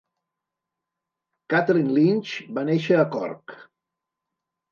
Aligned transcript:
Kathleen 1.53 1.91
Lynch 1.97 2.33
va 2.59 2.63
néixer 2.71 2.99
a 3.01 3.05
Cork. 3.17 3.57